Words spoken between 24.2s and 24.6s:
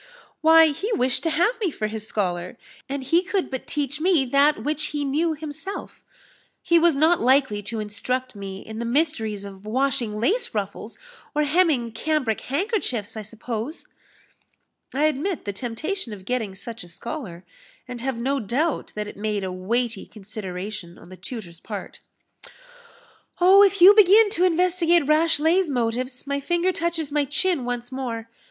to